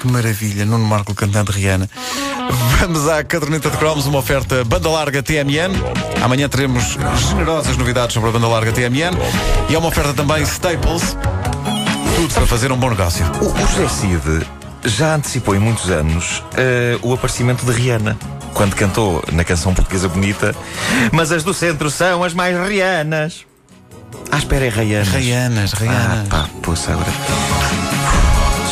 que 0.00 0.08
maravilha, 0.08 0.64
Nuno 0.64 0.86
Marco 0.86 1.14
cantando 1.14 1.52
Rihanna. 1.52 1.88
Vamos 2.80 3.06
à 3.06 3.22
caderneta 3.22 3.68
de 3.68 3.76
cromos, 3.76 4.06
uma 4.06 4.18
oferta 4.18 4.64
banda 4.64 4.88
larga 4.88 5.22
TMN. 5.22 5.74
Amanhã 6.22 6.48
teremos 6.48 6.96
generosas 7.28 7.76
novidades 7.76 8.14
sobre 8.14 8.30
a 8.30 8.32
banda 8.32 8.48
larga 8.48 8.72
TMN. 8.72 9.14
E 9.68 9.74
é 9.74 9.78
uma 9.78 9.88
oferta 9.88 10.14
também 10.14 10.42
Staples. 10.42 11.16
Tudo 12.16 12.32
para 12.32 12.46
fazer 12.46 12.72
um 12.72 12.78
bom 12.78 12.88
negócio. 12.88 13.26
O, 13.42 13.52
o 13.52 13.66
José 13.68 13.88
Cid 13.88 14.46
já 14.86 15.16
antecipou 15.16 15.54
em 15.54 15.58
muitos 15.58 15.90
anos 15.90 16.38
uh, 16.38 17.06
o 17.06 17.12
aparecimento 17.12 17.66
de 17.66 17.72
Rihanna. 17.72 18.18
Quando 18.54 18.74
cantou 18.74 19.22
na 19.32 19.44
canção 19.44 19.74
portuguesa 19.74 20.08
bonita, 20.08 20.56
mas 21.12 21.30
as 21.30 21.44
do 21.44 21.52
centro 21.52 21.90
são 21.90 22.24
as 22.24 22.32
mais 22.32 22.56
Rianas. 22.66 23.44
Ah, 24.32 24.38
espera, 24.38 24.64
é 24.64 24.70
Rianas. 24.70 25.08
Rianas, 25.08 25.72
Rianas. 25.74 26.26
Ah, 26.30 26.46
pá, 26.46 26.48
poça, 26.62 26.92
agora. 26.92 27.89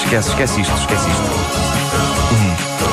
Esquece, 0.09 0.31
esquece 0.31 0.61
isto, 0.63 0.75
esquece 0.75 1.07
isto. 1.11 1.59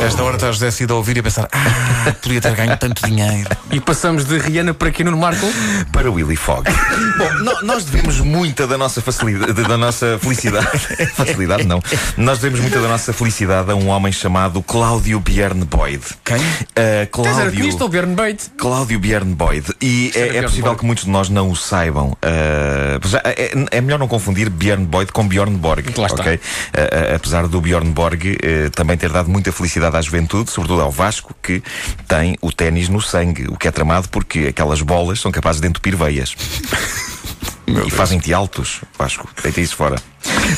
Esta 0.05 0.23
hora 0.23 0.35
está 0.35 0.51
José 0.51 0.69
Cid 0.69 0.91
a 0.91 0.95
ouvir 0.95 1.17
e 1.17 1.19
a 1.19 1.23
pensar 1.23 1.47
Ah, 1.51 2.13
podia 2.21 2.41
ter 2.41 2.53
ganho 2.53 2.77
tanto 2.77 3.07
dinheiro. 3.07 3.49
E 3.71 3.79
passamos 3.79 4.25
de 4.25 4.37
Rihanna 4.37 4.73
para 4.73 4.89
aqui 4.89 5.03
no 5.03 5.17
Marco? 5.17 5.47
Para 5.91 6.11
Willy 6.11 6.35
Fogg. 6.35 6.69
Bom, 7.17 7.33
no, 7.35 7.61
nós 7.63 7.85
devemos 7.85 8.19
muita 8.19 8.67
da 8.67 8.77
nossa 8.77 9.01
facilidade 9.01 9.53
Da 9.53 9.77
nossa 9.77 10.19
felicidade. 10.21 10.67
Facilidade 11.15 11.63
não. 11.63 11.81
Nós 12.17 12.39
devemos 12.39 12.59
muita 12.59 12.81
da 12.81 12.87
nossa 12.87 13.13
felicidade 13.13 13.71
a 13.71 13.75
um 13.75 13.87
homem 13.87 14.11
chamado 14.11 14.61
Cláudio 14.61 15.19
Bjorn 15.19 15.63
Boyd 15.65 16.03
Quem? 16.23 16.37
Uh, 16.37 17.07
Cláudio 17.11 17.65
Isto, 17.65 17.85
o 17.85 17.89
Bjorn 17.89 18.13
Boyd 18.13 18.39
Cláudio 18.57 18.99
Bjorn 18.99 19.33
Boyd 19.33 19.73
E 19.81 20.11
é, 20.13 20.37
é, 20.37 20.41
possível 20.43 20.75
que 20.75 20.85
muitos 20.85 21.05
de 21.05 21.09
nós 21.09 21.29
não 21.29 21.49
o 21.49 21.55
saibam. 21.55 22.09
Uh, 22.09 22.94
é, 23.23 23.77
é, 23.77 23.81
melhor 23.81 23.99
não 23.99 24.07
confundir 24.07 24.49
Bjorn 24.49 24.85
Boyd 24.85 25.11
com 25.11 25.27
Bjorn 25.27 25.55
Borg 25.57 25.85
Lá 25.97 26.07
okay? 26.07 26.35
Uh, 26.35 27.15
Apesar 27.15 27.47
do 27.47 27.61
Bjorn 27.61 27.89
Borg 27.91 28.37
também 28.73 28.97
ter 28.97 29.09
dado 29.09 29.29
muita 29.29 29.51
felicidade 29.51 29.95
à 29.95 30.01
juventude, 30.01 30.51
sobretudo 30.51 30.81
ao 30.81 30.91
Vasco, 30.91 31.33
que 31.41 31.63
tem 32.07 32.37
o 32.41 32.51
ténis 32.51 32.89
no 32.89 33.01
sangue, 33.01 33.47
o 33.47 33.57
que 33.57 33.67
é 33.67 33.71
tramado 33.71 34.09
porque 34.09 34.47
aquelas 34.47 34.81
bolas 34.81 35.19
são 35.19 35.31
capazes 35.31 35.61
de 35.61 35.67
entupir 35.67 35.95
veias. 35.95 36.35
e 37.67 37.89
fazem-te 37.89 38.33
altos, 38.33 38.81
Vasco. 38.97 39.27
Deita 39.41 39.61
isso 39.61 39.75
fora. 39.75 39.95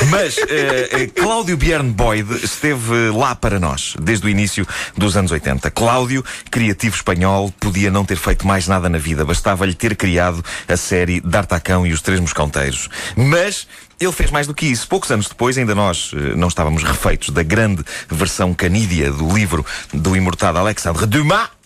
Mas 0.10 0.38
uh, 0.38 0.42
uh, 0.42 1.22
Cláudio 1.22 1.58
Bjorn 1.58 1.92
Boyd 1.92 2.44
esteve 2.44 3.10
lá 3.10 3.36
para 3.36 3.60
nós, 3.60 3.96
desde 4.02 4.26
o 4.26 4.30
início 4.30 4.68
dos 4.96 5.16
anos 5.16 5.32
80. 5.32 5.70
Cláudio, 5.72 6.24
criativo 6.52 6.96
espanhol, 6.96 7.52
podia 7.60 7.90
não 7.90 8.06
ter 8.06 8.18
feito 8.18 8.46
mais 8.46 8.68
nada 8.68 8.90
na 8.90 8.98
vida, 8.98 9.26
bastava-lhe 9.26 9.74
ter 9.74 9.96
criado 9.96 10.44
a 10.68 10.78
série 10.78 11.20
D'Artacão 11.22 11.86
e 11.86 11.94
os 11.94 12.02
Três 12.02 12.20
Moscanteiros. 12.20 12.90
Mas 13.16 13.68
ele 14.00 14.12
fez 14.12 14.30
mais 14.30 14.48
do 14.48 14.54
que 14.54 14.66
isso. 14.66 14.88
Poucos 14.88 15.10
anos 15.10 15.28
depois, 15.28 15.58
ainda 15.58 15.74
nós 15.74 16.12
uh, 16.14 16.36
não 16.36 16.48
estávamos 16.48 16.84
refeitos 16.84 17.30
da 17.30 17.44
grande 17.44 17.84
versão 18.10 18.54
canídia 18.54 19.12
do 19.12 19.34
livro 19.34 19.66
do 19.94 20.16
imortado 20.16 20.58
Alexandre 20.58 21.06
Dumas. 21.06 21.57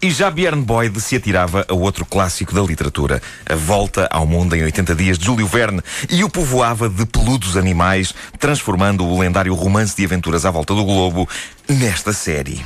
E 0.00 0.10
já 0.10 0.30
Bjorn 0.30 0.62
Boyd 0.62 1.00
se 1.00 1.16
atirava 1.16 1.64
a 1.68 1.74
outro 1.74 2.04
clássico 2.04 2.54
da 2.54 2.62
literatura, 2.62 3.22
A 3.46 3.54
Volta 3.54 4.08
ao 4.10 4.26
Mundo 4.26 4.54
em 4.54 4.62
80 4.62 4.94
Dias, 4.94 5.18
de 5.18 5.26
Júlio 5.26 5.46
Verne, 5.46 5.82
e 6.08 6.22
o 6.24 6.30
povoava 6.30 6.88
de 6.88 7.06
peludos 7.06 7.56
animais, 7.56 8.14
transformando 8.38 9.04
o 9.04 9.18
lendário 9.18 9.54
romance 9.54 9.96
de 9.96 10.04
aventuras 10.04 10.44
à 10.44 10.50
volta 10.50 10.74
do 10.74 10.84
globo 10.84 11.28
nesta 11.68 12.12
série. 12.12 12.64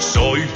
Soy 0.00 0.46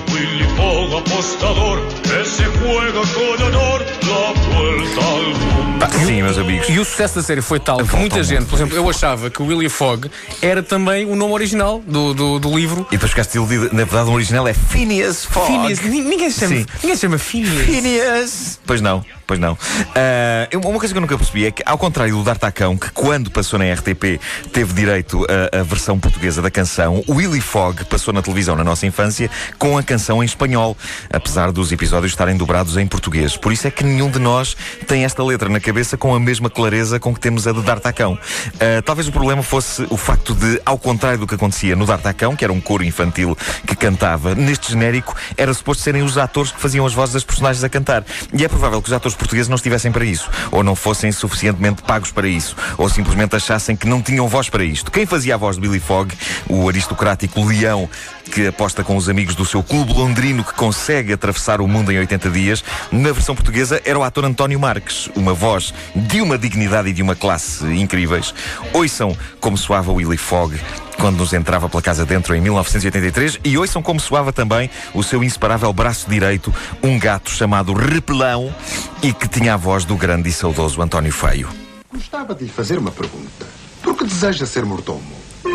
Fogg, 0.56 0.96
apostador, 0.98 1.80
que 2.02 2.24
se 2.24 2.44
juega 2.44 3.00
con 3.14 3.42
honor 3.46 3.84
la 4.02 4.32
vuelta 4.56 5.00
al 5.00 5.26
mundo. 5.26 5.84
Ah, 5.84 5.88
sim, 6.06 6.22
meus 6.22 6.38
amigos. 6.38 6.68
E 6.68 6.78
o 6.78 6.84
sucesso 6.84 7.16
da 7.16 7.22
série 7.22 7.42
foi 7.42 7.58
tal 7.58 7.78
que 7.78 7.96
muita 7.96 8.22
gente, 8.22 8.44
por 8.44 8.54
exemplo, 8.54 8.76
eu 8.76 8.88
achava 8.88 9.30
que 9.30 9.42
o 9.42 9.46
Willy 9.46 9.68
Fogg 9.68 10.08
era 10.40 10.62
também 10.62 11.04
o 11.06 11.16
nome 11.16 11.32
original 11.32 11.82
do, 11.84 12.14
do, 12.14 12.38
do 12.38 12.56
livro. 12.56 12.86
E 12.88 12.92
depois 12.92 13.10
ficaste 13.10 13.34
iludido. 13.34 13.70
Na 13.72 13.84
verdade, 13.84 14.08
o 14.08 14.12
original 14.12 14.46
é 14.46 14.54
Phineas 14.54 15.24
Fogg. 15.24 15.46
Phineas. 15.46 15.80
Ninguém 15.80 16.30
se 16.30 16.40
chama, 16.40 16.54
ninguém 16.54 16.94
se 16.94 17.00
chama 17.00 17.18
Phineas. 17.18 17.64
Phineas. 17.64 18.60
Pois 18.64 18.80
não. 18.80 19.04
Pois 19.32 19.40
não. 19.40 19.54
Uh, 19.54 20.68
uma 20.68 20.78
coisa 20.78 20.92
que 20.92 20.98
eu 20.98 21.00
nunca 21.00 21.16
percebi 21.16 21.46
é 21.46 21.50
que, 21.50 21.62
ao 21.64 21.78
contrário 21.78 22.14
do 22.14 22.22
D'Artacão, 22.22 22.76
que 22.76 22.90
quando 22.90 23.30
passou 23.30 23.58
na 23.58 23.64
RTP 23.72 24.20
teve 24.52 24.74
direito 24.74 25.24
à 25.50 25.62
versão 25.62 25.98
portuguesa 25.98 26.42
da 26.42 26.50
canção, 26.50 27.02
o 27.06 27.14
Willy 27.14 27.40
Fogg 27.40 27.82
passou 27.86 28.12
na 28.12 28.20
televisão 28.20 28.54
na 28.54 28.62
nossa 28.62 28.86
infância 28.86 29.30
com 29.58 29.78
a 29.78 29.82
canção 29.82 30.22
em 30.22 30.26
espanhol, 30.26 30.76
apesar 31.10 31.50
dos 31.50 31.72
episódios 31.72 32.12
estarem 32.12 32.36
dobrados 32.36 32.76
em 32.76 32.86
português. 32.86 33.34
Por 33.34 33.54
isso 33.54 33.66
é 33.66 33.70
que 33.70 33.82
nenhum 33.82 34.10
de 34.10 34.18
nós 34.18 34.54
tem 34.86 35.06
esta 35.06 35.24
letra 35.24 35.48
na 35.48 35.60
cabeça 35.60 35.96
com 35.96 36.14
a 36.14 36.20
mesma 36.20 36.50
clareza 36.50 37.00
com 37.00 37.14
que 37.14 37.20
temos 37.20 37.46
a 37.46 37.52
de 37.52 37.62
D'Artacão. 37.62 38.18
Uh, 38.56 38.82
talvez 38.84 39.08
o 39.08 39.12
problema 39.12 39.42
fosse 39.42 39.86
o 39.88 39.96
facto 39.96 40.34
de, 40.34 40.60
ao 40.66 40.76
contrário 40.76 41.20
do 41.20 41.26
que 41.26 41.36
acontecia 41.36 41.74
no 41.74 41.86
D'Artacão, 41.86 42.36
que 42.36 42.44
era 42.44 42.52
um 42.52 42.60
coro 42.60 42.84
infantil 42.84 43.34
que 43.66 43.74
cantava, 43.74 44.34
neste 44.34 44.72
genérico 44.72 45.16
era 45.38 45.54
suposto 45.54 45.82
serem 45.82 46.02
os 46.02 46.18
atores 46.18 46.52
que 46.52 46.60
faziam 46.60 46.84
as 46.84 46.92
vozes 46.92 47.14
das 47.14 47.24
personagens 47.24 47.64
a 47.64 47.68
cantar. 47.70 48.04
E 48.34 48.44
é 48.44 48.48
provável 48.48 48.82
que 48.82 48.88
os 48.88 48.92
atores 48.92 49.21
portugueses 49.22 49.48
não 49.48 49.56
estivessem 49.56 49.92
para 49.92 50.04
isso, 50.04 50.28
ou 50.50 50.62
não 50.62 50.74
fossem 50.74 51.12
suficientemente 51.12 51.82
pagos 51.82 52.10
para 52.10 52.26
isso, 52.26 52.56
ou 52.76 52.88
simplesmente 52.88 53.36
achassem 53.36 53.76
que 53.76 53.86
não 53.86 54.02
tinham 54.02 54.28
voz 54.28 54.48
para 54.48 54.64
isto. 54.64 54.90
Quem 54.90 55.06
fazia 55.06 55.34
a 55.34 55.38
voz 55.38 55.56
de 55.56 55.62
Billy 55.62 55.80
Fogg, 55.80 56.14
o 56.48 56.68
aristocrático 56.68 57.42
leão 57.44 57.88
que 58.30 58.46
aposta 58.46 58.82
com 58.82 58.96
os 58.96 59.08
amigos 59.08 59.34
do 59.34 59.44
seu 59.44 59.62
clube 59.62 59.92
londrino 59.92 60.42
que 60.42 60.54
consegue 60.54 61.12
atravessar 61.12 61.60
o 61.60 61.68
mundo 61.68 61.92
em 61.92 61.98
80 61.98 62.30
dias, 62.30 62.64
na 62.90 63.12
versão 63.12 63.34
portuguesa 63.34 63.80
era 63.84 63.98
o 63.98 64.02
ator 64.02 64.24
António 64.24 64.58
Marques, 64.58 65.08
uma 65.14 65.34
voz 65.34 65.72
de 65.94 66.20
uma 66.20 66.38
dignidade 66.38 66.88
e 66.88 66.92
de 66.92 67.02
uma 67.02 67.14
classe 67.14 67.64
incríveis. 67.66 68.34
Ouçam 68.72 69.16
como 69.40 69.56
soava 69.56 69.92
Willy 69.92 70.16
Fogg 70.16 70.58
quando 71.02 71.16
nos 71.16 71.32
entrava 71.32 71.68
pela 71.68 71.82
casa 71.82 72.06
dentro 72.06 72.32
em 72.32 72.40
1983 72.40 73.40
e 73.42 73.58
ouçam 73.58 73.82
como 73.82 73.98
soava 73.98 74.32
também 74.32 74.70
o 74.94 75.02
seu 75.02 75.24
inseparável 75.24 75.72
braço 75.72 76.08
direito, 76.08 76.54
um 76.80 76.96
gato 76.96 77.28
chamado 77.28 77.72
Repelão 77.72 78.54
e 79.02 79.12
que 79.12 79.26
tinha 79.26 79.54
a 79.54 79.56
voz 79.56 79.84
do 79.84 79.96
grande 79.96 80.28
e 80.28 80.32
saudoso 80.32 80.80
António 80.80 81.12
Feio. 81.12 81.48
Gostava 81.92 82.36
de 82.36 82.44
lhe 82.44 82.50
fazer 82.50 82.78
uma 82.78 82.92
pergunta. 82.92 83.44
Por 83.82 83.96
que 83.96 84.04
deseja 84.04 84.46
ser 84.46 84.64
mordomo? 84.64 85.02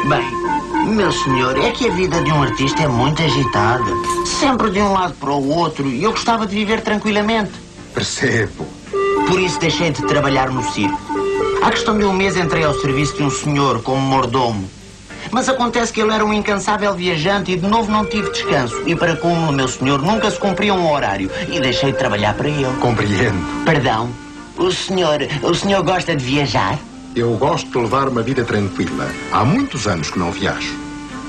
Bem, 0.09 0.93
meu 0.93 1.13
senhor, 1.13 1.57
é 1.63 1.71
que 1.71 1.87
a 1.87 1.93
vida 1.93 2.21
de 2.21 2.29
um 2.29 2.43
artista 2.43 2.83
é 2.83 2.87
muito 2.89 3.23
agitada. 3.23 3.89
Sempre 4.25 4.69
de 4.69 4.81
um 4.81 4.91
lado 4.91 5.13
para 5.13 5.31
o 5.31 5.47
outro 5.47 5.87
e 5.87 6.03
eu 6.03 6.11
gostava 6.11 6.45
de 6.45 6.55
viver 6.55 6.81
tranquilamente. 6.81 7.53
Percebo. 7.93 8.67
Por 9.29 9.39
isso 9.39 9.57
deixei 9.61 9.91
de 9.91 10.05
trabalhar 10.07 10.49
no 10.49 10.61
circo. 10.73 10.99
Há 11.63 11.71
questão 11.71 11.97
de 11.97 12.03
um 12.03 12.11
mês 12.11 12.35
entrei 12.35 12.65
ao 12.65 12.73
serviço 12.73 13.15
de 13.15 13.23
um 13.23 13.31
senhor 13.31 13.81
como 13.81 14.01
mordomo. 14.01 14.76
Mas 15.31 15.49
acontece 15.49 15.91
que 15.91 16.01
ele 16.01 16.13
era 16.13 16.25
um 16.25 16.33
incansável 16.33 16.93
viajante 16.93 17.51
e 17.51 17.57
de 17.57 17.67
novo 17.67 17.91
não 17.91 18.05
tive 18.05 18.29
descanso. 18.31 18.81
E 18.85 18.95
para 18.95 19.15
como, 19.15 19.51
meu 19.51 19.67
senhor, 19.67 20.01
nunca 20.01 20.29
se 20.31 20.39
cumpria 20.39 20.73
um 20.73 20.91
horário. 20.91 21.29
E 21.49 21.59
deixei 21.59 21.91
de 21.91 21.97
trabalhar 21.97 22.33
para 22.33 22.49
ele. 22.49 22.65
Compreendo. 22.79 23.63
Perdão. 23.65 24.09
O 24.57 24.71
senhor, 24.71 25.19
o 25.43 25.53
senhor 25.53 25.83
gosta 25.83 26.15
de 26.15 26.23
viajar? 26.23 26.79
Eu 27.15 27.35
gosto 27.37 27.69
de 27.69 27.77
levar 27.77 28.07
uma 28.07 28.21
vida 28.21 28.43
tranquila. 28.43 29.07
Há 29.31 29.45
muitos 29.45 29.87
anos 29.87 30.09
que 30.09 30.19
não 30.19 30.31
viajo. 30.31 30.75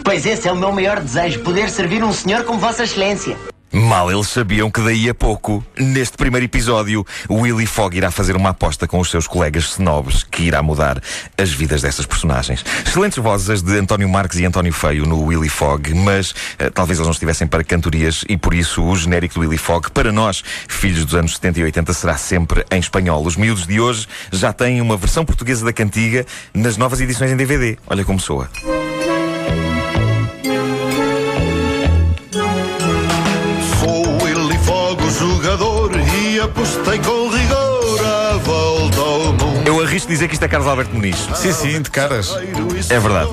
Pois 0.02 0.24
esse 0.24 0.48
é 0.48 0.52
o 0.52 0.56
meu 0.56 0.72
maior 0.72 1.00
desejo, 1.00 1.40
poder 1.40 1.68
servir 1.68 2.02
um 2.02 2.12
senhor 2.12 2.44
como 2.44 2.58
Vossa 2.58 2.84
Excelência. 2.84 3.36
Mal 3.78 4.10
eles 4.10 4.28
sabiam 4.28 4.70
que 4.70 4.80
daí 4.80 5.08
a 5.08 5.14
pouco, 5.14 5.64
neste 5.78 6.16
primeiro 6.16 6.44
episódio, 6.44 7.06
Willy 7.30 7.64
Fogg 7.64 7.96
irá 7.96 8.10
fazer 8.10 8.34
uma 8.34 8.50
aposta 8.50 8.88
com 8.88 8.98
os 8.98 9.08
seus 9.08 9.28
colegas 9.28 9.64
snobs 9.70 10.24
que 10.24 10.42
irá 10.42 10.60
mudar 10.62 11.00
as 11.36 11.52
vidas 11.52 11.82
dessas 11.82 12.04
personagens. 12.04 12.64
Excelentes 12.84 13.18
vozes 13.18 13.62
de 13.62 13.78
António 13.78 14.08
Marques 14.08 14.40
e 14.40 14.44
António 14.44 14.72
Feio 14.72 15.06
no 15.06 15.22
Willy 15.24 15.48
Fogg, 15.48 15.94
mas 15.94 16.32
uh, 16.32 16.70
talvez 16.74 16.98
eles 16.98 17.06
não 17.06 17.12
estivessem 17.12 17.46
para 17.46 17.62
cantorias 17.62 18.24
e 18.28 18.36
por 18.36 18.52
isso 18.52 18.82
o 18.82 18.96
genérico 18.96 19.34
do 19.34 19.40
Willy 19.40 19.58
Fogg, 19.58 19.92
para 19.92 20.10
nós, 20.10 20.42
filhos 20.66 21.04
dos 21.04 21.14
anos 21.14 21.34
70 21.36 21.60
e 21.60 21.62
80, 21.62 21.92
será 21.92 22.16
sempre 22.16 22.64
em 22.72 22.80
espanhol. 22.80 23.24
Os 23.24 23.36
miúdos 23.36 23.64
de 23.64 23.80
hoje 23.80 24.08
já 24.32 24.52
têm 24.52 24.80
uma 24.80 24.96
versão 24.96 25.24
portuguesa 25.24 25.64
da 25.64 25.72
cantiga 25.72 26.26
nas 26.52 26.76
novas 26.76 27.00
edições 27.00 27.30
em 27.30 27.36
DVD. 27.36 27.78
Olha 27.86 28.04
como 28.04 28.18
soa. 28.18 28.50
Apostei 36.40 36.98
com 37.00 37.28
rigor 37.28 38.06
à 38.06 38.36
volta 38.38 39.00
ao 39.00 39.20
mundo. 39.32 39.66
Eu 39.66 39.80
arrisco 39.82 40.08
dizer 40.08 40.28
que 40.28 40.34
isto 40.34 40.44
é 40.44 40.48
Carlos 40.48 40.68
Alberto 40.68 40.94
Muniz. 40.94 41.16
Sim, 41.34 41.52
sim, 41.52 41.82
de 41.82 41.90
caras. 41.90 42.34
É 42.88 42.98
verdade. 42.98 43.30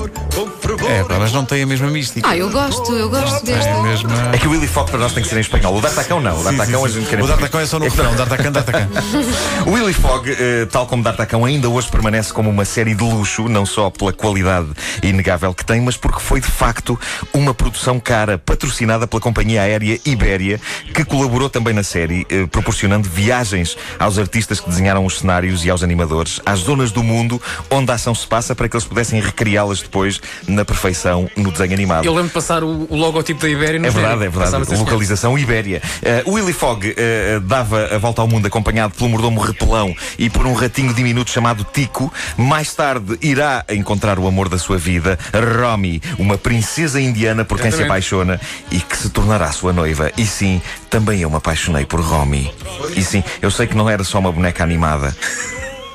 É, 0.88 1.04
pá, 1.04 1.16
mas 1.20 1.32
não 1.32 1.46
tem 1.46 1.62
a 1.62 1.68
mesma 1.68 1.88
mística. 1.88 2.28
Ah, 2.28 2.36
eu 2.36 2.50
gosto, 2.50 2.92
eu 2.94 3.10
gosto 3.10 3.46
deste. 3.46 3.70
É, 3.70 3.82
mesma... 3.82 4.12
é 4.34 4.38
que 4.38 4.48
o 4.48 4.52
Willy 4.52 4.68
Fogg 4.68 4.90
para 4.90 5.00
nós 5.00 5.14
tem 5.14 5.24
que 5.24 5.30
ser 5.30 5.38
em 5.38 5.42
espanhol. 5.42 5.76
O 5.78 5.82
D'Artacão 5.82 6.20
não. 6.20 6.40
O 6.40 6.44
D'Artacão 6.44 6.84
a 6.84 6.90
gente 6.90 7.08
quer 7.08 7.22
O 7.22 7.28
D'Artacão 7.28 7.60
é 7.60 7.66
só 7.66 7.78
no 7.80 7.86
refrão. 7.86 8.16
D'Artacão, 8.16 8.52
D'Artacão. 8.52 8.88
o 9.68 9.72
Willy 9.72 9.94
Fogg, 9.94 10.32
eh, 10.32 10.68
tal 10.72 10.88
como 10.88 11.04
D'Artacão, 11.04 11.46
ainda 11.46 11.70
hoje 11.70 11.88
permanece 11.88 12.34
como 12.34 12.50
uma 12.50 12.66
série 12.66 12.96
de 12.96 13.04
luxo, 13.04 13.48
não 13.48 13.66
só 13.66 13.90
pela 13.90 14.12
qualidade 14.12 14.70
inegável 15.04 15.54
que 15.54 15.64
tem, 15.64 15.82
mas 15.82 15.96
porque 15.96 16.20
foi 16.20 16.42
de 16.42 16.48
facto 16.48 17.00
uma 17.34 17.54
produção 17.54 18.00
cara, 18.00 18.38
patrocinada 18.38 19.06
pela 19.06 19.22
companhia 19.22 19.62
aérea 19.62 20.00
Ibéria, 20.06 20.60
que 20.94 21.06
colaborou 21.06 21.50
também 21.50 21.74
na 21.74 21.84
série, 21.84 22.26
eh, 22.30 22.48
proporcionando 22.48 23.08
viagens 23.08 23.78
aos 24.00 24.18
artistas 24.18 24.60
que 24.60 24.70
desenharam 24.70 25.06
os 25.06 25.20
cenários 25.20 25.64
e 25.64 25.70
aos 25.70 25.84
animadores, 25.84 26.42
às 26.46 26.56
às 26.56 26.62
zonas 26.62 26.92
do 26.92 27.04
mundo 27.04 27.42
onde 27.70 27.92
a 27.92 27.96
ação 27.96 28.16
se 28.16 28.26
passa 28.26 28.56
para 28.56 28.70
que 28.70 28.76
eles 28.76 28.88
pudessem 28.88 29.20
recriá-las 29.20 29.82
depois 29.82 30.22
na 30.48 30.64
perfeição 30.76 31.30
no 31.36 31.52
desenho 31.52 31.74
animado. 31.74 32.06
Eu 32.06 32.12
lembro 32.14 32.28
de 32.28 32.34
passar 32.34 32.64
o, 32.64 32.86
o 32.90 32.96
logotipo 32.96 33.40
da 33.42 33.50
Ibéria 33.50 33.80
no 33.80 33.88
É 33.88 33.90
verdade, 33.90 34.14
género. 34.14 34.26
é 34.26 34.30
verdade. 34.30 34.46
Passava-se 34.52 34.74
assim. 34.74 34.84
Localização 34.84 35.38
Ibéria. 35.40 35.82
Uh, 36.26 36.34
Willy 36.34 36.54
Fogg 36.54 36.90
uh, 36.90 37.40
dava 37.42 37.96
a 37.96 37.98
volta 37.98 38.22
ao 38.22 38.28
mundo 38.28 38.46
acompanhado 38.46 38.94
pelo 38.94 39.10
mordomo 39.10 39.40
repelão 39.42 39.96
e 40.20 40.30
por 40.30 40.46
um 40.46 40.54
ratinho 40.54 40.94
diminuto 40.94 41.32
chamado 41.32 41.66
Tico. 41.74 42.12
Mais 42.38 42.74
tarde 42.74 43.18
irá 43.22 43.64
encontrar 43.70 44.20
o 44.20 44.28
amor 44.28 44.50
da 44.50 44.58
sua 44.58 44.78
vida, 44.78 45.18
Romy, 45.34 46.02
uma 46.20 46.38
princesa 46.38 47.00
indiana 47.00 47.46
por 47.46 47.60
quem 47.60 47.72
se 47.72 47.82
apaixona 47.84 48.40
e 48.72 48.80
que 48.80 48.98
se 48.98 49.10
tornará 49.10 49.52
sua 49.52 49.72
noiva. 49.72 50.12
E 50.18 50.26
sim, 50.26 50.62
também 50.90 51.22
eu 51.22 51.30
me 51.30 51.38
apaixonei 51.38 51.86
por 51.86 52.02
Romy. 52.02 52.52
E 52.96 53.04
sim, 53.04 53.24
eu 53.42 53.50
sei 53.50 53.66
que 53.68 53.76
não 53.76 53.90
era 53.90 54.04
só 54.04 54.20
uma 54.20 54.32
boneca 54.32 54.64
animada, 54.64 55.16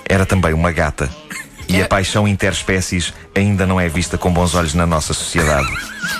era 0.09 0.25
também 0.25 0.53
uma 0.55 0.73
gata. 0.73 1.09
E 1.72 1.82
a 1.82 1.87
paixão 1.88 2.26
interespécies 2.26 3.12
ainda 3.34 3.67
não 3.67 3.81
é 3.81 3.88
vista 3.88 4.19
com 4.19 4.32
bons 4.32 4.55
olhos 4.55 4.75
na 4.75 4.87
nossa 4.87 5.12
sociedade. 5.14 5.67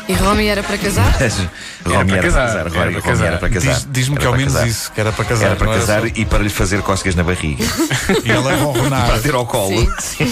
E 0.09 0.13
Romy 0.15 0.47
era 0.47 0.63
para 0.63 0.79
casar? 0.79 1.17
Mas 1.21 1.39
Romy 1.85 2.13
era 2.13 2.23
para 2.23 2.31
casar, 2.31 2.47
casar, 2.47 2.59
era 2.61 2.69
Romy- 2.69 2.73
para 2.73 2.85
Romy 2.85 3.03
casar. 3.03 3.27
era 3.27 3.39
para 3.39 3.49
casar. 3.51 3.75
Diz- 3.75 3.89
Diz-me 3.91 4.15
Era 4.15 4.21
que 4.21 4.27
ao 4.27 4.33
para 4.33 4.39
menos 4.39 4.55
casar. 4.55 4.69
isso, 4.69 4.93
que 4.93 5.01
era 5.01 5.13
para 5.13 5.25
casar. 5.25 5.47
Era 5.47 5.57
para 5.57 5.67
não 5.67 5.75
casar 5.75 6.01
só- 6.03 6.07
e 6.15 6.25
para 6.25 6.39
lhe 6.39 6.49
fazer 6.51 6.83
cócegas 6.83 7.15
na 7.15 7.23
barriga. 7.25 7.65
E 8.25 8.31
ela 8.31 8.53
é 8.53 8.57
ronronar. 8.63 9.07
para 9.07 9.19
ter 9.21 9.35
ao 9.35 9.45
colo. 9.47 9.75
Sim. 9.99 10.27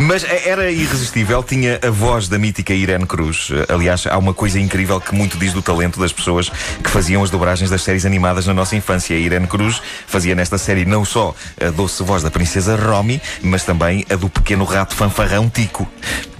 Mas 0.00 0.24
era 0.24 0.72
irresistível, 0.72 1.42
tinha 1.42 1.78
a 1.86 1.90
voz 1.90 2.26
da 2.26 2.38
mítica 2.38 2.72
Irene 2.72 3.04
Cruz. 3.04 3.50
Aliás, 3.68 4.06
há 4.06 4.16
uma 4.16 4.32
coisa 4.32 4.58
incrível 4.58 4.98
que 4.98 5.14
muito 5.14 5.36
diz 5.36 5.52
do 5.52 5.60
talento 5.60 6.00
das 6.00 6.10
pessoas 6.10 6.48
que 6.48 6.88
faziam 6.88 7.22
as 7.22 7.28
dobragens 7.28 7.68
das 7.68 7.82
séries 7.82 8.06
animadas 8.06 8.46
na 8.46 8.54
nossa 8.54 8.74
infância. 8.74 9.14
A 9.14 9.18
Irene 9.18 9.46
Cruz 9.46 9.82
fazia 10.06 10.34
nesta 10.34 10.56
série 10.56 10.86
não 10.86 11.04
só 11.04 11.34
a 11.60 11.68
doce 11.68 12.02
voz 12.02 12.22
da 12.22 12.30
princesa 12.30 12.76
Romy, 12.76 13.20
mas 13.42 13.62
também 13.62 14.06
a 14.08 14.16
do 14.16 14.30
pequeno 14.30 14.64
rato 14.64 14.94
fanfarrão 14.94 15.50
Tico. 15.50 15.86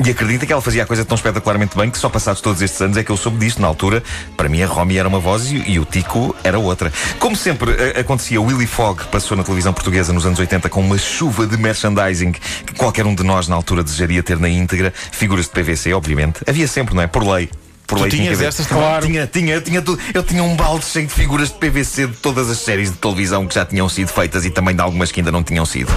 E 0.03 0.09
acredita 0.09 0.47
que 0.47 0.53
ela 0.55 0.63
fazia 0.63 0.83
a 0.83 0.87
coisa 0.87 1.05
tão 1.05 1.15
espetacularmente 1.15 1.77
bem 1.77 1.91
que 1.91 1.99
só 1.99 2.09
passados 2.09 2.41
todos 2.41 2.63
estes 2.63 2.81
anos 2.81 2.97
é 2.97 3.05
que 3.05 3.11
eu 3.11 3.17
soube 3.19 3.37
disto. 3.37 3.61
Na 3.61 3.69
altura, 3.69 4.03
para 4.39 4.49
mim, 4.49 4.63
a 4.63 4.67
Romy 4.67 4.97
era 4.97 5.07
uma 5.07 5.21
voz 5.21 5.53
e, 5.53 5.57
e 5.73 5.79
o 5.79 5.85
Tico 5.85 6.35
era 6.43 6.59
outra. 6.59 6.91
Como 7.19 7.37
sempre 7.37 7.73
acontecia, 7.95 8.41
Willy 8.41 8.67
Fogg 8.67 9.05
passou 9.13 9.37
na 9.37 9.45
televisão 9.45 9.75
portuguesa 9.75 10.15
nos 10.15 10.25
anos 10.25 10.39
80 10.39 10.71
com 10.71 10.81
uma 10.81 10.97
chuva 10.97 11.47
de 11.47 11.59
merchandising 11.59 12.33
que 12.33 12.75
qualquer 12.75 13.05
um 13.05 13.15
de 13.15 13.23
nós 13.23 13.50
na 13.51 13.57
altura 13.57 13.83
desejaria 13.83 14.23
ter 14.23 14.39
na 14.39 14.49
íntegra. 14.49 14.93
Figuras 15.13 15.47
de 15.47 15.51
PVC, 15.51 15.93
obviamente. 15.93 16.41
Havia 16.47 16.67
sempre, 16.67 16.95
não 16.95 17.03
é? 17.03 17.07
Por 17.07 17.27
lei. 17.27 17.51
Por 17.87 17.99
Tu 17.99 18.03
lei 18.03 18.11
tinha 18.11 18.23
tinhas 18.23 18.39
haver. 18.39 18.49
estas 18.49 18.67
também? 18.67 18.85
Claro. 18.85 19.07
Tinha, 19.07 19.27
tinha, 19.27 19.61
tinha 19.61 19.83
tudo. 19.83 20.01
Eu 20.15 20.23
tinha 20.23 20.43
um 20.43 20.55
balde 20.55 20.85
cheio 20.85 21.07
de 21.07 21.13
figuras 21.13 21.49
de 21.49 21.55
PVC 21.57 22.07
de 22.07 22.17
todas 22.19 22.49
as 22.49 22.59
séries 22.59 22.91
de 22.91 22.97
televisão 22.97 23.47
que 23.47 23.55
já 23.55 23.67
tinham 23.67 23.89
sido 23.89 24.09
feitas 24.09 24.45
e 24.45 24.51
também 24.51 24.75
de 24.75 24.81
algumas 24.81 25.11
que 25.11 25.21
ainda 25.21 25.33
não 25.33 25.43
tinham 25.43 25.67
sido. 25.67 25.93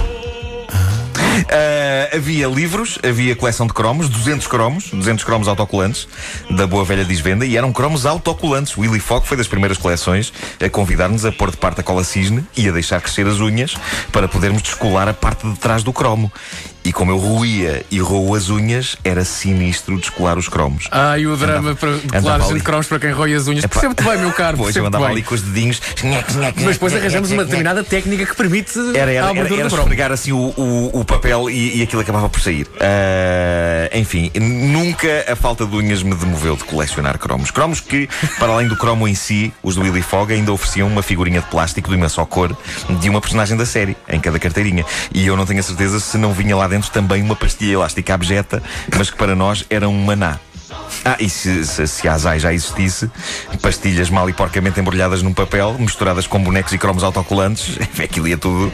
Ah, 1.50 2.16
havia 2.16 2.46
livros, 2.48 2.98
havia 3.06 3.34
coleção 3.36 3.66
de 3.66 3.72
cromos, 3.72 4.08
200 4.08 4.46
cromos, 4.46 4.90
200 4.90 5.24
cromos 5.24 5.48
autocolantes 5.48 6.08
da 6.50 6.66
boa 6.66 6.84
velha 6.84 7.04
Disvenda 7.04 7.44
e 7.46 7.56
eram 7.56 7.72
cromos 7.72 8.06
autocolantes. 8.06 8.76
Willy 8.76 9.00
Fogg 9.00 9.26
foi 9.26 9.36
das 9.36 9.46
primeiras 9.46 9.78
coleções 9.78 10.32
a 10.60 10.68
convidar-nos 10.68 11.24
a 11.24 11.32
pôr 11.32 11.50
de 11.50 11.56
parte 11.56 11.80
a 11.80 11.82
cola 11.84 12.04
cisne 12.04 12.44
e 12.56 12.68
a 12.68 12.72
deixar 12.72 13.00
crescer 13.00 13.26
as 13.26 13.40
unhas 13.40 13.76
para 14.12 14.28
podermos 14.28 14.62
descolar 14.62 15.08
a 15.08 15.14
parte 15.14 15.46
de 15.48 15.56
trás 15.58 15.82
do 15.82 15.92
cromo. 15.92 16.32
E 16.84 16.92
como 16.92 17.10
eu 17.10 17.16
roía 17.18 17.82
e 17.90 17.98
roo 17.98 18.34
as 18.34 18.50
unhas, 18.50 18.96
era 19.02 19.24
sinistro 19.24 19.98
descolar 19.98 20.36
os 20.36 20.48
cromos. 20.48 20.86
Ah, 20.90 21.18
e 21.18 21.26
o 21.26 21.34
drama 21.36 21.70
Andava- 21.70 22.38
para 22.38 22.38
gente 22.46 22.54
de 22.58 22.60
cromos 22.62 22.86
para 22.86 22.98
quem 22.98 23.10
rói 23.10 23.34
as 23.34 23.48
unhas. 23.48 23.64
Percebe-te 23.66 24.02
bem, 24.04 24.18
meu 24.18 24.32
caro. 24.32 24.58
Pois 24.58 24.76
eu 24.76 24.84
andava 24.86 25.04
bem. 25.06 25.14
ali 25.14 25.22
com 25.22 25.34
os 25.34 25.40
dedinhos. 25.42 25.80
Mas 26.62 26.74
depois 26.74 26.94
arranjamos 26.94 27.30
uma 27.30 27.42
determinada 27.44 27.82
técnica 27.82 28.26
que 28.26 28.36
permite 28.36 28.78
Era, 28.78 28.88
a 28.88 28.98
era, 28.98 29.10
era, 29.12 29.30
abertura 29.30 29.60
era 29.60 29.68
do 29.68 29.72
cromo. 29.74 29.82
esfregar 29.88 30.12
assim 30.12 30.32
o, 30.32 30.52
o, 30.56 31.00
o 31.00 31.04
papel 31.04 31.48
e, 31.48 31.78
e 31.78 31.82
aquilo 31.82 32.02
acabava 32.02 32.28
por 32.28 32.40
sair. 32.40 32.66
Ah, 32.78 33.88
enfim, 33.94 34.30
nunca 34.38 35.24
a 35.26 35.34
falta 35.36 35.64
de 35.66 35.74
unhas 35.74 36.02
me 36.02 36.14
demoveu 36.14 36.54
de 36.56 36.64
colecionar 36.64 37.18
cromos. 37.18 37.50
Cromos 37.50 37.80
que, 37.80 38.08
para 38.38 38.52
além 38.52 38.68
do 38.68 38.76
cromo 38.76 39.08
em 39.08 39.14
si, 39.14 39.52
os 39.62 39.74
do 39.74 39.80
Willy 39.82 40.02
Fogg 40.02 40.32
ainda 40.34 40.52
ofereciam 40.52 40.86
uma 40.88 41.02
figurinha 41.02 41.40
de 41.40 41.46
plástico 41.46 41.88
de 41.90 41.96
uma 41.96 42.08
só 42.08 42.24
cor 42.26 42.54
de 43.00 43.08
uma 43.08 43.20
personagem 43.22 43.56
da 43.56 43.64
série, 43.64 43.96
em 44.08 44.20
cada 44.20 44.38
carteirinha. 44.38 44.84
E 45.14 45.26
eu 45.26 45.34
não 45.36 45.46
tenho 45.46 45.60
a 45.60 45.62
certeza 45.62 45.98
se 45.98 46.18
não 46.18 46.32
vinha 46.32 46.54
lá 46.56 46.66
dentro 46.68 46.73
também 46.88 47.22
uma 47.22 47.36
pastilha 47.36 47.74
elástica 47.74 48.14
abjeta, 48.14 48.62
mas 48.96 49.10
que 49.10 49.16
para 49.16 49.34
nós 49.34 49.64
era 49.70 49.88
um 49.88 50.04
maná. 50.04 50.38
Ah, 51.04 51.16
e 51.20 51.28
se, 51.28 51.64
se, 51.66 51.86
se 51.86 52.08
a 52.08 52.14
Azai 52.14 52.38
já 52.38 52.52
existisse, 52.52 53.10
pastilhas 53.60 54.08
mal 54.10 54.28
e 54.28 54.32
porcamente 54.32 54.80
embrulhadas 54.80 55.22
num 55.22 55.32
papel, 55.34 55.76
misturadas 55.78 56.26
com 56.26 56.42
bonecos 56.42 56.72
e 56.72 56.78
cromos 56.78 57.02
autocolantes, 57.04 57.78
aquilo 58.02 58.26
ia 58.28 58.38
tudo, 58.38 58.72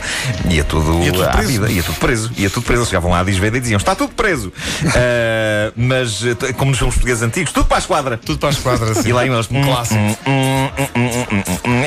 ia 0.49 0.63
tudo, 0.65 1.03
Ia 1.03 1.13
tudo 1.13 1.25
à 1.25 1.29
preso. 1.29 1.49
vida, 1.49 1.71
ia 1.71 1.83
tudo 1.83 1.99
preso, 1.99 2.31
ia 2.37 2.51
tudo 2.51 2.63
preso. 2.65 2.81
Eles 2.81 2.89
chegavam 2.89 3.11
lá 3.11 3.21
à 3.21 3.25
Disveda 3.25 3.57
e 3.57 3.61
diziam: 3.61 3.79
está 3.79 3.95
tudo 3.95 4.13
preso. 4.15 4.53
Ah, 4.95 5.73
mas, 5.77 6.23
eh, 6.25 6.53
como 6.55 6.71
nos 6.71 6.79
filmes 6.79 6.95
portugueses 6.95 7.23
antigos, 7.23 7.53
tudo 7.53 7.67
para 7.67 7.77
a 7.77 7.81
esquadra. 7.81 8.17
Tudo 8.19 8.39
para 8.39 8.49
a 8.49 8.53
esquadra, 8.53 8.91
assim. 8.99 9.09
E 9.09 9.13
lá 9.13 9.25
iam 9.27 9.35
eles. 9.35 9.49
Um 9.51 9.63
clássico. 9.63 10.01
hum, 10.01 10.17
hum, 10.27 10.50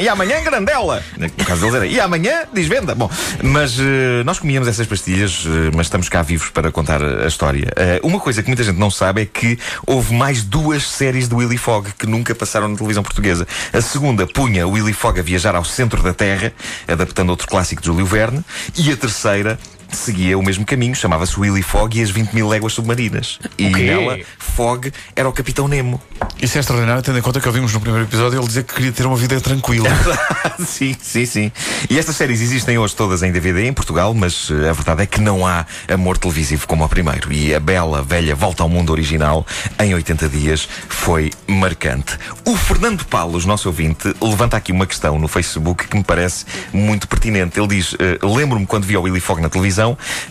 E 0.02 0.08
amanhã, 0.08 0.42
grandela! 0.44 1.04
No 1.18 1.46
caso 1.46 1.62
deles 1.62 1.76
era. 1.76 1.86
E 1.86 2.00
amanhã, 2.00 2.44
diz-venda. 2.54 2.94
Bom, 2.94 3.10
mas 3.42 3.80
eh, 3.80 4.24
nós 4.26 4.40
comíamos 4.40 4.68
essas 4.68 4.86
pastilhas, 4.88 5.46
eh, 5.46 5.72
mas 5.76 5.88
estamos 5.88 6.10
cá 6.10 6.22
vivos 6.22 6.50
para 6.50 6.72
contar 6.72 7.02
a 7.04 7.28
história. 7.28 7.72
Eh, 7.76 8.00
uma 8.04 8.20
coisa 8.20 8.42
que 8.42 8.48
muita 8.48 8.64
gente 8.64 8.78
não 8.78 8.92
sabe 8.92 9.22
é 9.22 9.26
que 9.26 9.58
houve 9.86 10.14
mais 10.14 10.44
duas 10.44 10.88
séries 10.88 11.28
de 11.28 11.36
Willy 11.36 11.58
Fogg 11.58 11.92
que 11.98 12.06
nunca 12.06 12.36
passaram 12.36 12.68
na 12.68 12.76
televisão 12.76 13.04
portuguesa. 13.04 13.48
A 13.72 13.82
segunda 13.82 14.28
punha 14.28 14.68
Willy 14.68 14.94
Fogg 14.94 15.20
a 15.20 15.24
viajar 15.24 15.56
ao 15.56 15.64
centro 15.64 16.02
da 16.02 16.14
Terra, 16.14 16.54
adaptando 16.88 17.30
outro 17.30 17.48
clássico 17.48 17.82
de 17.82 17.88
Júlio 17.88 18.06
Verne. 18.06 18.44
E 18.78 18.92
a 18.92 18.98
terceira. 18.98 19.60
Seguia 19.94 20.38
o 20.38 20.44
mesmo 20.44 20.66
caminho, 20.66 20.96
chamava-se 20.96 21.40
Willy 21.40 21.62
Fogg 21.62 22.00
e 22.00 22.04
as 22.04 22.10
20 22.10 22.34
mil 22.34 22.48
léguas 22.48 22.74
submarinas. 22.74 23.40
E 23.58 23.68
O 23.68 23.74
quê? 23.74 23.84
nela, 23.84 24.20
Fogg 24.38 24.92
era 25.16 25.30
o 25.30 25.32
Capitão 25.32 25.68
Nemo. 25.68 26.02
Isso 26.42 26.58
é 26.58 26.60
extraordinário, 26.60 27.02
tendo 27.04 27.18
em 27.20 27.22
conta 27.22 27.40
que 27.40 27.48
ouvimos 27.48 27.72
no 27.74 27.80
primeiro 27.80 28.06
episódio 28.08 28.40
ele 28.40 28.48
dizer 28.48 28.64
que 28.64 28.74
queria 28.74 28.92
ter 28.92 29.06
uma 29.06 29.16
vida 29.16 29.40
tranquila. 29.40 29.90
sim, 30.66 30.96
sim, 31.00 31.26
sim. 31.26 31.52
E 31.90 31.98
estas 31.98 32.16
séries 32.16 32.42
existem 32.42 32.78
hoje 32.78 32.96
todas 32.96 33.24
em 33.24 33.32
DVD 33.32 33.68
em 33.68 33.74
Portugal, 33.74 34.14
mas 34.14 34.50
eh, 34.52 34.70
a 34.70 34.74
verdade 34.74 35.04
é 35.04 35.06
que 35.06 35.22
não 35.22 35.46
há 35.46 35.66
amor 35.88 36.18
televisivo 36.18 36.68
como 36.68 36.84
o 36.84 36.90
primeiro. 36.90 37.32
E 37.32 37.54
a 37.54 37.60
bela, 37.60 38.02
velha 38.02 38.36
volta 38.36 38.64
ao 38.64 38.70
mundo 38.70 38.92
original, 38.92 39.46
em 39.80 39.94
80 39.94 40.28
dias, 40.28 40.68
foi 40.90 41.32
marcante. 41.48 42.18
O 42.46 42.58
Fernando 42.58 43.06
Paulos, 43.06 43.46
nosso 43.46 43.70
ouvinte, 43.70 44.14
levanta 44.22 44.58
aqui 44.58 44.72
uma 44.72 44.86
questão 44.88 45.18
no 45.20 45.28
Facebook 45.28 45.88
que 45.88 45.96
me 45.96 46.04
parece 46.04 46.46
muito 46.74 47.08
pertinente. 47.08 47.60
Ele 47.60 47.68
diz: 47.68 47.96
eh, 48.00 48.20
Lembro-me 48.22 48.66
quando 48.66 48.84
vi 48.86 48.98
o 48.98 49.02
Willy 49.04 49.20
Fogg 49.20 49.42
na 49.42 49.50
televisão 49.50 49.83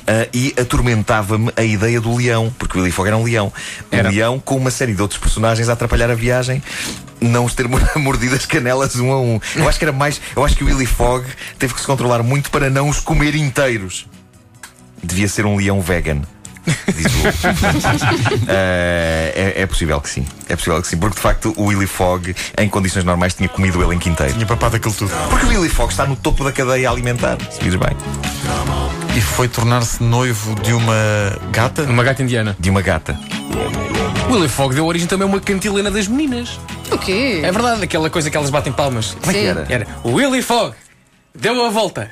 eh, 0.06 0.28
e 0.32 0.54
atormentava-me 0.58 1.52
a 1.56 1.62
ideia 1.62 2.00
do 2.00 2.16
leão, 2.16 2.52
porque 2.58 2.76
o 2.78 2.80
Willy 2.80 2.92
Fogg 2.92 3.08
era 3.08 3.16
um 3.16 3.24
leão. 3.24 3.52
Um 3.92 3.96
Era. 3.96 4.10
leão 4.10 4.38
com 4.38 4.56
uma 4.56 4.70
série 4.70 4.94
de 4.94 5.02
outros 5.02 5.20
personagens 5.20 5.68
a 5.68 5.74
atrapalhar 5.74 6.10
a 6.10 6.14
viagem. 6.14 6.62
Não 7.20 7.44
os 7.44 7.54
ter 7.54 7.68
mor- 7.68 7.80
mordido 7.96 8.34
as 8.34 8.46
canelas 8.46 8.96
um 8.96 9.12
a 9.12 9.20
um. 9.20 9.40
Eu 9.54 9.68
acho 9.68 9.78
que 9.78 9.84
era 9.84 9.92
mais. 9.92 10.20
Eu 10.34 10.44
acho 10.44 10.56
que 10.56 10.64
o 10.64 10.66
Willy 10.66 10.86
Fogg 10.86 11.24
teve 11.58 11.74
que 11.74 11.80
se 11.80 11.86
controlar 11.86 12.22
muito 12.22 12.50
para 12.50 12.68
não 12.70 12.88
os 12.88 12.98
comer 13.00 13.34
inteiros. 13.36 14.06
Devia 15.02 15.28
ser 15.28 15.44
um 15.46 15.56
leão 15.56 15.80
vegan. 15.80 16.22
Diz 16.94 17.06
o 17.06 18.42
Eh, 18.48 19.52
é, 19.56 19.62
é 19.62 19.66
possível 19.66 20.00
que 20.00 20.08
sim. 20.08 20.24
É 20.48 20.54
possível 20.56 20.80
que 20.80 20.86
sim. 20.88 20.96
Porque 20.96 21.16
de 21.16 21.20
facto 21.20 21.52
o 21.56 21.64
Willy 21.66 21.86
Fogg, 21.88 22.34
em 22.56 22.68
condições 22.68 23.04
normais, 23.04 23.34
tinha 23.34 23.48
comido 23.48 23.82
ele 23.82 23.94
em 23.96 23.98
quinteiro. 23.98 24.32
Tinha 24.34 24.46
papado 24.46 24.76
aquilo 24.76 24.94
tudo. 24.94 25.10
Porque 25.28 25.46
o 25.46 25.48
Willy 25.48 25.68
Fogg 25.68 25.90
está 25.92 26.06
no 26.06 26.14
topo 26.16 26.44
da 26.44 26.52
cadeia 26.52 26.88
alimentar. 26.90 27.36
Se 27.50 27.58
dizes 27.60 27.78
bem. 27.80 29.01
E 29.16 29.20
foi 29.20 29.48
tornar-se 29.48 30.02
noivo 30.02 30.54
de 30.60 30.72
uma 30.72 30.94
gata. 31.52 31.82
Uma 31.82 32.02
gata 32.02 32.22
indiana. 32.22 32.56
De 32.58 32.70
uma 32.70 32.80
gata. 32.80 33.18
Willy 34.30 34.48
Fogg 34.48 34.74
deu 34.74 34.86
origem 34.86 35.06
também 35.06 35.24
a 35.26 35.28
uma 35.30 35.40
cantilena 35.40 35.90
das 35.90 36.08
meninas. 36.08 36.58
O 36.90 36.96
quê? 36.98 37.40
É 37.42 37.52
verdade, 37.52 37.82
aquela 37.84 38.08
coisa 38.08 38.30
que 38.30 38.36
elas 38.36 38.48
batem 38.50 38.72
palmas. 38.72 39.16
Como 39.20 39.30
é 39.30 39.34
que 39.34 39.46
era? 39.46 39.66
Era 39.68 39.86
o 40.02 40.12
Willy 40.12 40.40
Fogg 40.42 40.74
deu 41.34 41.64
a 41.66 41.70
volta. 41.70 42.10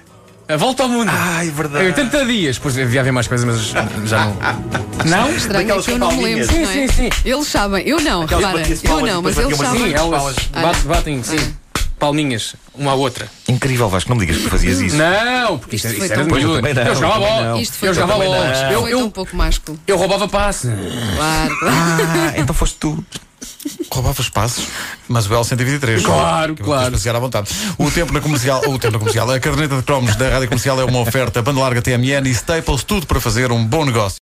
A 0.49 0.57
volta 0.57 0.83
ao 0.83 0.89
mundo. 0.89 1.09
Ai, 1.15 1.47
Em 1.47 1.51
verdade. 1.51 1.87
80 1.87 2.27
dias. 2.27 2.59
Pois 2.59 2.75
devia 2.75 3.01
haver 3.01 3.13
mais 3.13 3.29
coisas, 3.29 3.47
mas 3.47 4.09
já 4.09 4.25
não. 4.27 4.37
Não? 5.07 5.35
Estranho 5.35 5.73
é 5.73 5.83
que 5.83 5.91
eu 5.93 5.99
não 5.99 6.13
me 6.13 6.23
lembro, 6.23 6.45
Sim, 6.45 6.63
não 6.63 6.71
é? 6.71 6.75
sim, 6.75 6.89
sim. 6.89 7.09
Eles 7.25 7.47
sabem, 7.47 7.83
eu 7.89 7.99
não, 8.01 8.25
Aquelas 8.25 8.45
repara. 8.69 9.01
Eu 9.01 9.07
não, 9.07 9.23
mas 9.23 9.39
eles 9.39 9.57
sabem. 9.57 9.83
Sim, 9.85 9.95
elas 9.95 10.37
Ah. 10.53 10.61
batem, 10.61 10.83
batem 10.85 11.23
sim. 11.23 11.55
Palminhas, 12.01 12.57
uma 12.75 12.93
à 12.93 12.95
outra. 12.95 13.31
Incrível, 13.47 13.89
Vasco, 13.89 14.09
não 14.11 14.17
me 14.17 14.27
digas 14.27 14.43
que 14.43 14.49
fazias 14.49 14.81
isso. 14.81 14.97
Não, 14.97 15.59
porque 15.59 15.77
isto, 15.77 15.87
Isto 15.87 15.99
foi 15.99 16.07
isto 16.07 16.13
era 16.15 16.25
miúdo. 16.25 16.67
Eu 16.67 16.95
jogava 16.97 17.19
bola. 17.21 17.61
Isto 17.61 17.77
foi 17.77 17.89
Eu 17.91 17.95
tão- 17.95 18.03
jogava 18.03 18.25
bolas. 18.25 18.59
Eu, 18.73 18.89
eu, 18.89 19.11
pouco 19.11 19.37
másculo. 19.37 19.79
eu 19.87 19.97
roubava 19.97 20.27
passe. 20.27 20.67
Claro, 21.17 21.59
claro. 21.61 21.77
Ah, 22.09 22.33
então 22.37 22.55
foste 22.55 22.77
tu. 22.81 23.05
Roubava 23.93 24.21
espaços, 24.23 24.67
mas 25.09 25.27
o 25.27 25.31
L123. 25.31 26.03
Claro, 26.03 26.55
Que 26.55 26.63
claro. 26.63 26.91
para 26.91 26.99
chegar 26.99 27.17
à 27.17 27.19
vontade. 27.19 27.51
O 27.77 27.91
tempo 27.91 28.13
na 28.13 28.21
comercial, 28.21 28.61
o 28.67 28.79
tempo 28.79 28.93
na 28.95 28.99
comercial, 28.99 29.31
a 29.31 29.39
caderneta 29.41 29.77
de 29.77 29.83
cromos 29.83 30.17
da 30.17 30.29
rádio 30.31 30.49
comercial 30.49 30.81
é 30.81 30.85
uma 30.85 31.01
oferta 31.01 31.43
banda 31.43 31.61
larga 31.61 31.83
TMN 31.83 32.27
e 32.27 32.31
Staples, 32.31 32.83
tudo 32.85 33.07
para 33.07 33.21
fazer 33.21 33.53
um 33.53 33.65
bom 33.65 33.85
negócio. 33.85 34.19